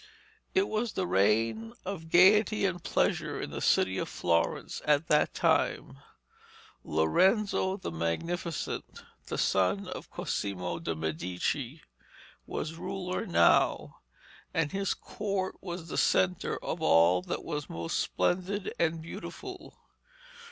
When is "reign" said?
1.05-1.73